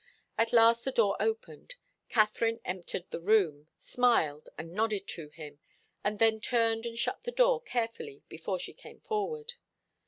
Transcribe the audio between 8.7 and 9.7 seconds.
came forward.